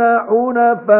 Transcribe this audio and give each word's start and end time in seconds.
حنفاء 0.00 0.92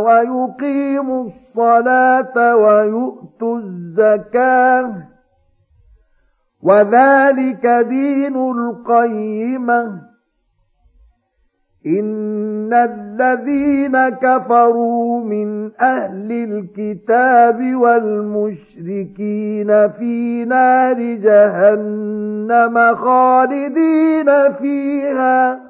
ويقيموا 0.00 1.24
الصلاة 1.24 2.56
ويؤتوا 2.56 3.58
الزكاة. 3.58 4.92
وذلك 6.62 7.66
دين 7.66 8.36
القيمه 8.36 10.10
إن 11.86 12.72
الذين 12.74 14.08
كفروا 14.08 15.20
من 15.24 15.70
أهل 15.80 16.32
الكتاب 16.32 17.74
والمشركين 17.74 19.28
في 19.88 20.44
نار 20.44 20.96
جهنم 21.00 22.94
خالدين 22.94 24.52
فيها. 24.52 25.69